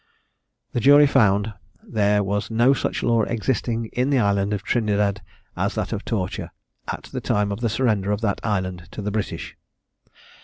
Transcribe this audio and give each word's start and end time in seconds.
The 0.71 0.79
jury 0.79 1.05
found 1.05 1.53
There 1.83 2.23
was 2.23 2.49
no 2.49 2.73
such 2.73 3.03
law 3.03 3.21
existing 3.21 3.85
in 3.93 4.09
the 4.09 4.17
island 4.17 4.51
of 4.51 4.63
Trinidad, 4.63 5.21
as 5.55 5.75
that 5.75 5.93
of 5.93 6.03
torture, 6.05 6.49
at 6.87 7.03
the 7.13 7.21
time 7.21 7.51
of 7.51 7.61
the 7.61 7.69
surrender 7.69 8.11
of 8.11 8.21
that 8.21 8.41
island 8.43 8.87
to 8.93 9.03
the 9.03 9.11
British. 9.11 9.55